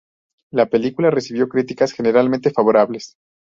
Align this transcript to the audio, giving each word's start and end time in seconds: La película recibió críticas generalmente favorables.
La 0.51 0.65
película 0.65 1.11
recibió 1.11 1.47
críticas 1.47 1.91
generalmente 1.91 2.49
favorables. 2.49 3.17